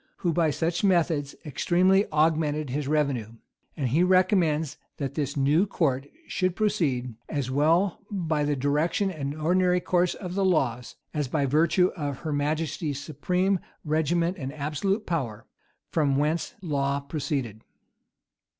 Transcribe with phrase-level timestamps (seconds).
[0.25, 3.33] who by such methods extremely augmented his revenue;
[3.77, 9.35] and he recommends that this new court should proceed, "as well by the direction and
[9.35, 15.05] ordinary course of the laws, as by virtue of her majesty's supreme regiment and absolute
[15.05, 15.45] power,
[15.91, 17.61] from whence law proceeded."